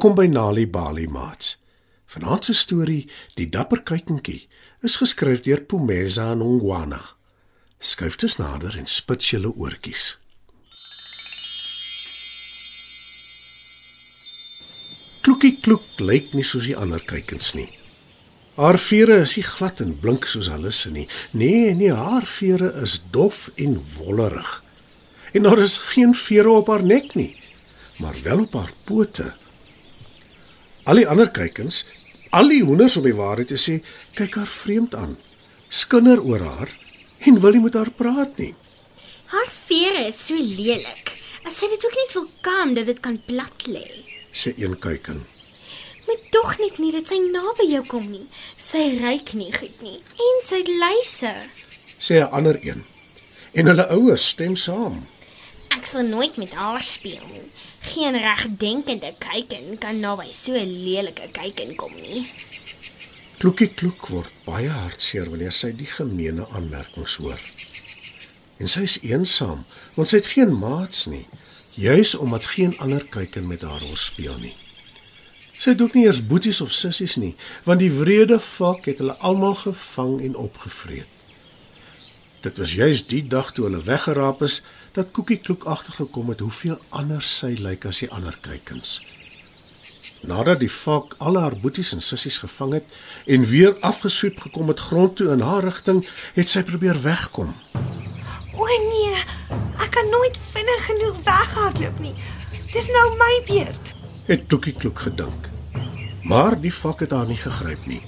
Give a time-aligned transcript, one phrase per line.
[0.00, 1.58] Welkom by Nali Bali Mats.
[2.08, 3.02] Vanaand se storie,
[3.36, 4.46] Die dapper kuikentjie,
[4.80, 7.02] is geskryf deur Pumeza Nongwana.
[7.78, 10.06] Skuif dus nader en spits julle oortjies.
[15.20, 17.68] Kloekie kloek lyk nie soos die ander kuikens nie.
[18.56, 21.04] Haar vere is nie glad en blink soos hulle se nie.
[21.36, 24.56] Nee, nee, haar vere is dof en wollerig.
[25.36, 27.34] En daar is geen vere op haar nek nie,
[28.00, 29.28] maar wel op haar pote.
[30.90, 31.84] Al die ander kuikens,
[32.34, 33.76] al die hoenders om die waarheid te sê,
[34.18, 35.12] kyk haar vreemd aan.
[35.70, 36.72] Skinder oor haar
[37.30, 38.54] en wil nie met haar praat nie.
[39.30, 41.12] Haar vere is so lelik.
[41.46, 43.86] As sy dit ook net wil kam dat dit kan plat lê.
[44.34, 45.22] sê een kuiken.
[46.08, 48.26] Moet tog net nie dat sy naby jou kom nie.
[48.58, 51.34] Sy ruik nie goed nie en sy luise.
[51.98, 52.82] sê 'n ander een.
[53.54, 55.06] En hulle ouers stem saam.
[55.70, 57.46] Ek sal nooit met haar speel nie.
[57.92, 62.26] Geen regdenkende kyken kan naby so 'n lelike kyken kom nie.
[63.38, 67.40] Kloekie kloek word baie hartseer wanneer sy die gemeene aanmerkings hoor.
[68.58, 71.26] En sy is eensaam, want sy het geen maats nie,
[71.74, 74.56] juis omdat geen ander kuiken met haar wil speel nie.
[75.56, 79.16] Sy het ook nie eers boeties of sissies nie, want die wrede valk het hulle
[79.16, 81.19] almal gevang en opgevreet.
[82.40, 84.62] Dit was juis die dag toe hulle weggeraap is
[84.96, 88.94] dat Koekie Kloek agtergekom het hoeveel anders sy lyk as die ander kuikens.
[90.24, 92.96] Nadat die valk al haar boeties en sissies gevang het
[93.36, 96.00] en weer afgesweep gekom het grond toe in haar rigting,
[96.38, 97.52] het sy probeer wegkom.
[98.56, 99.20] O nee,
[99.76, 102.16] ek kan nooit vinnig genoeg weghardloop nie.
[102.72, 103.96] Dis nou my beurt.
[104.32, 105.52] Het Kloekie Kloek gedink.
[106.24, 108.00] Maar die valk het haar nie gegryp nie.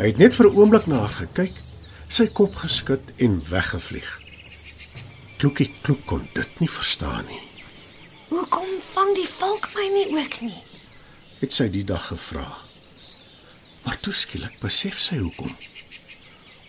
[0.00, 1.52] Hy het net vir 'n oomblik na haar gekyk,
[2.10, 4.08] sy kop geskud en weggevlieg.
[5.38, 7.44] Kloekie Kloek kon dit nie verstaan nie.
[8.28, 10.58] Hoekom vang die volk my nie ook nie?
[11.40, 12.44] het sy die dag gevra.
[13.84, 15.54] Maar toe skielik besef sy hoekom.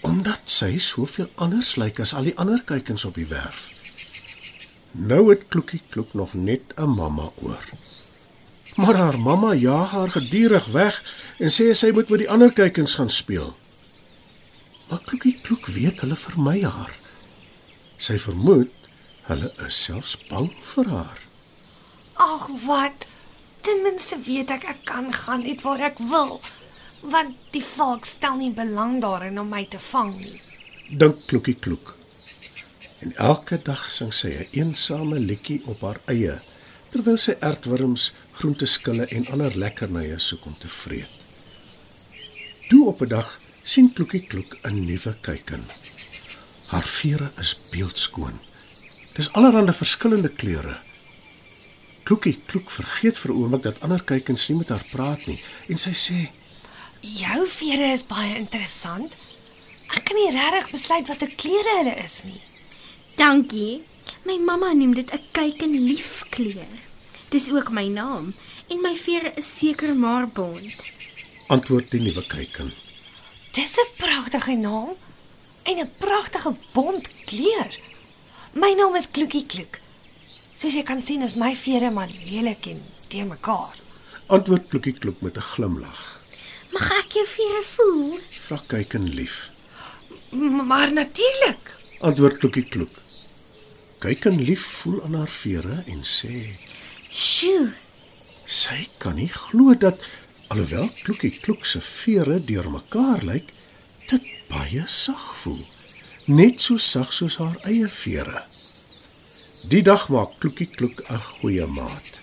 [0.07, 3.67] Omdat sy soveel anders lyk as al die ander kuikens op die werf.
[4.91, 7.65] Nou het Kloekie Kloek nog net 'n mamma oor.
[8.75, 11.03] Maar haar mamma jaag haar gedurig weg
[11.39, 13.55] en sê sy moet met die ander kuikens gaan speel.
[14.91, 16.91] Maar Kloekie Kloek weet hulle vermy haar.
[17.95, 18.89] Sy vermoed
[19.29, 21.21] hulle is selfs bang vir haar.
[22.19, 23.07] Ag wat.
[23.63, 26.41] Ten minste weet ek ek kan gaan net waar ek wil,
[27.13, 30.39] want die volk stel nie belang daarin om my te vang nie.
[30.89, 31.93] dink Kloekie Kloek.
[32.99, 36.41] En elke dag sing sy 'n eensame liedjie op haar eie
[36.91, 41.17] terwyl sy aardwurms, groenteskille en ander lekkernye soek om te vreet.
[42.69, 45.65] Toe op 'n dag sien Kloekie Kloek 'n nuwe kuiken.
[46.67, 48.39] Haar vere is beeldskoon.
[49.13, 50.79] Dis allerlei verskillende kleure.
[52.03, 55.77] Kloekie Kloek vergeet vir 'n oomblik dat ander kuikens nie met haar praat nie en
[55.77, 56.29] sy sê:
[57.01, 59.17] Jou vere is baie interessant.
[59.95, 62.41] Ek kan nie regtig besluit watter kleure hulle is nie.
[63.15, 63.83] Dankie.
[64.25, 66.71] My mamma noem dit 'n kyken liefkleur.
[67.29, 68.33] Dis ook my naam
[68.69, 70.85] en my vere is seker maar bont.
[71.47, 72.73] Antwoord die nuwe kuiken.
[73.51, 74.95] Dis 'n pragtige naam
[75.63, 77.79] en 'n pragtige bont kleur.
[78.53, 79.79] My naam is Kloekie Kloek.
[80.55, 83.75] Soos jy kan sien is my vere maar lelik en te mekaar.
[84.25, 86.21] Antwoord Kloekie Kloek met 'n glimlag.
[86.71, 88.19] Mag ek jou vere voel?
[88.39, 89.51] Vra kuiken lief.
[90.29, 91.77] M maar natuurlik.
[91.99, 92.95] Antwoord Kloekie Kloek.
[93.97, 96.55] Kuiken lief voel aan haar vere en sê
[97.09, 97.73] Sjoe,
[98.45, 99.99] sy kan nie glo dat
[100.51, 103.53] alhoewel Kloekie Kloek se vere deurmekaar lyk,
[104.09, 105.61] dit baie sag voel.
[106.27, 108.41] Net so sag soos haar eie vere.
[109.71, 112.19] Die dag maak Kloekie Kloek 'n goeie maat.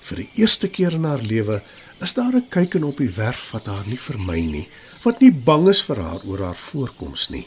[0.00, 1.62] Vir die eerste keer in haar lewe
[2.00, 4.68] is daar 'n kuiken op die werf wat haar nie vermy nie,
[5.04, 7.46] wat nie bang is vir haar oor haar voorkoms nie.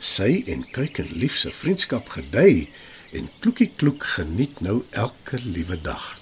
[0.00, 2.68] Sy en kuiken lief se vriendskap gedei
[3.12, 6.18] en Kloekie Kloek geniet nou elke liewe dag.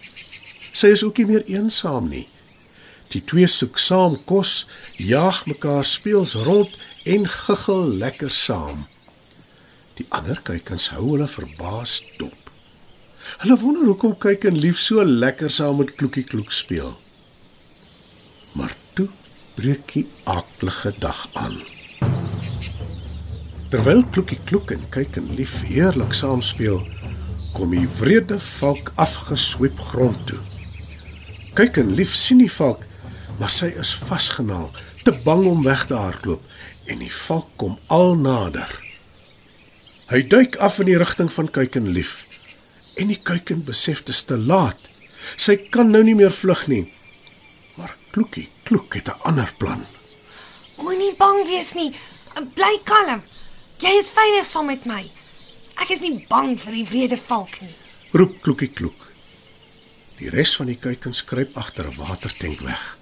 [0.73, 2.29] Sy is ook nie meer eensaam nie.
[3.13, 4.63] Die twee soek saam kos,
[4.97, 6.73] jaag mekaar speels rond
[7.05, 8.87] en giggel lekker saam.
[9.99, 12.49] Die ander kuikens hou hulle verbaas dop.
[13.43, 16.95] Hulle wonder hoekom kuiken lief so lekker saam met Kloekie Kloek speel.
[18.57, 19.11] Maar toe
[19.57, 21.61] breek die aaklige dag aan.
[23.73, 26.83] Terwyl Kloekie Kloek en Kuiken lief heerlik saam speel,
[27.57, 30.41] kom die wrede valk afgesweep grond toe.
[31.57, 32.85] Kuiken lief sien die valk,
[33.39, 34.71] maar sy is vasgenaal,
[35.05, 36.43] te bang om weg te hardloop
[36.91, 38.71] en die valk kom al nader.
[40.13, 42.27] Hy duik af in die rigting van Kuiken lief
[43.01, 44.79] en die kuiken besef dit is te laat.
[45.41, 46.85] Sy kan nou nie meer vlug nie.
[47.79, 49.87] Maar Kloekie Kloek het 'n ander plan.
[50.77, 51.93] Moenie bang wees nie.
[52.55, 53.23] Bly kalm.
[53.79, 55.11] Jy is veilig saam met my.
[55.77, 57.75] Ek is nie bang vir die wrede valk nie.
[58.13, 59.13] Roep Kloekie Kloek.
[60.19, 63.02] Die res van die kuikens kruip agter 'n watertank weg.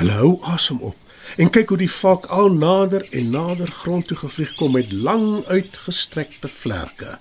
[0.00, 0.96] Hulle hou asem op
[1.40, 5.44] en kyk hoe die valk al nader en nader grond toe gevlieg kom met lang
[5.48, 7.16] uitgestrekte vlerke.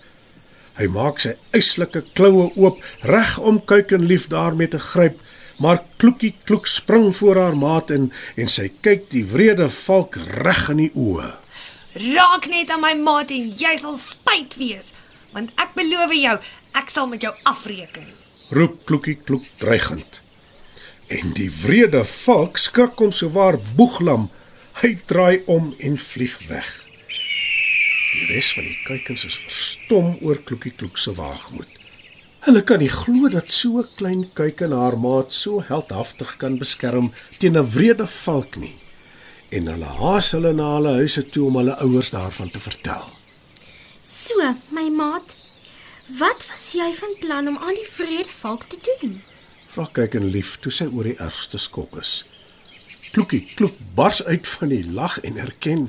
[0.79, 5.19] Hy maak sy eislike kloue oop reg om kuikenlief daarmee te gryp,
[5.61, 10.69] maar Kloekie Kloek spring voor haar maat in en sy kyk die wrede valk reg
[10.73, 11.29] in die oë.
[12.15, 14.93] Raak net aan my maat en jy sal spyt wees,
[15.35, 16.37] want ek beloof jou,
[16.79, 18.07] ek sal met jou afreken.
[18.55, 20.21] Roep Kloekie Kloek dreigend.
[21.11, 24.29] En die wrede valk skrik hom sowaar boeglam.
[24.79, 26.69] Hy draai om en vlieg weg.
[28.11, 31.79] Die res van die kuikens is verstom oor Kloekie Kloek se waagmoed.
[32.45, 37.11] Hulle kan nie glo dat so 'n klein kuiken haar maat so heldhaftig kan beskerm
[37.39, 38.75] teen 'n wrede valk nie.
[39.51, 43.05] En hulle haas hulle na hulle huise toe om hulle ouers daarvan te vertel.
[44.03, 45.35] So, my maat,
[46.07, 49.21] wat was jy van plan om aan die vredevalk te doen?
[49.71, 52.25] Vra kuiken lief toe sy oor die ergste skok is.
[53.15, 55.85] Kloekie Kloek bars uit van die lag en erken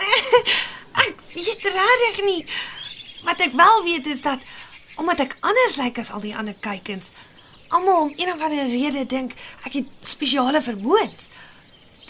[1.04, 2.42] Ek weet regtig nie.
[3.22, 4.42] Wat ek wel weet is dat
[4.98, 7.12] omdat ek anders lyk as al die ander kuikens,
[7.70, 11.30] almal om een of ander rede dink ek het spesiale vermoëns.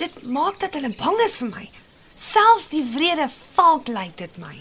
[0.00, 1.68] Dit maak dat hulle bang is vir my.
[2.16, 3.28] Selfs die wrede
[3.60, 4.56] valk lyk dit my.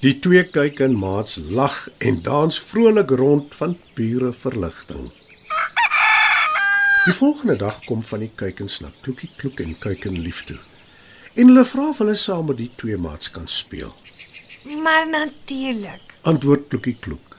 [0.00, 5.12] Die twee kuiken maats lag en dans vrolik rond van pure verligting.
[7.04, 10.58] Die volgende dag kom van die kuikens na Kloekie Kloek en Kuiken lief toe.
[11.34, 13.90] En hulle vra of hulle saam met die twee maats kan speel.
[14.84, 16.14] Maar natuurlik.
[16.22, 17.38] Antwoord Kloekie Kloek,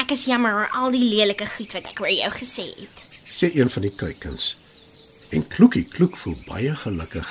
[0.00, 3.02] Ek is jammer oor al die lelike goed wat ek oor jou gesê het.
[3.34, 4.56] sê een van die kuikens.
[5.32, 7.28] En Kloekie Kloek voel baie gelukkig.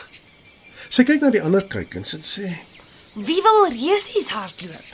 [0.89, 2.49] Sy kyk na die ander kuikens en sê:
[3.13, 4.89] Wie wil resies hardloop?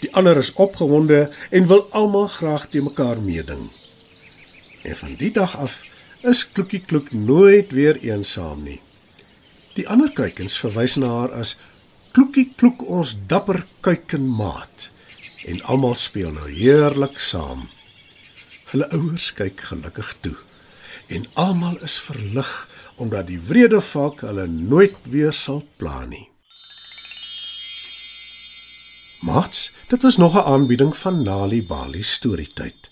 [0.00, 3.70] Die ander is opgewonde en wil almal graag te mekaar meeding.
[4.82, 5.82] En van die dag af
[6.22, 8.80] is Kloekie Kloek nooit weer eensaam nie.
[9.76, 11.54] Die ander kuikens verwys na haar as
[12.12, 14.90] Kloekie Kloek ons dapper kuikenmaat
[15.48, 17.68] en almal speel nou heerlik saam.
[18.72, 20.36] Hulle ouers kyk gelukkig toe
[21.10, 22.50] en almal is verlig
[23.00, 26.26] omdat die wrede valk hulle nooit weer sal pla nie.
[29.24, 32.90] Mats, dit was nog 'n aanbieding van Nali Bali Storytyd.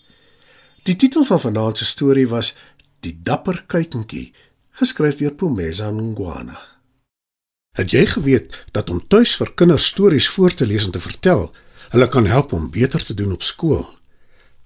[0.82, 2.54] Die titel van vanaand se storie was
[3.00, 4.32] Die dapper kuikentjie,
[4.78, 6.58] geskryf deur Pumeza Ngwana.
[7.78, 11.52] Het jy geweet dat om tuis vir kinders stories voor te lees en te vertel,
[11.92, 13.86] hulle kan help om beter te doen op skool?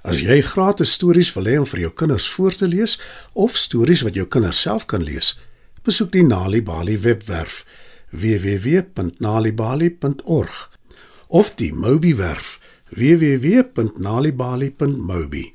[0.02, 3.00] As jy gratis stories wil hê om vir jou kinders voor te lees
[3.36, 5.38] of stories wat jou kinders self kan lees,
[5.84, 7.64] besoek die Nali Bali webwerf
[8.10, 10.70] www.nalibali.org
[11.28, 12.60] of die Mobi werf
[12.92, 15.54] www.nalibali.mobi.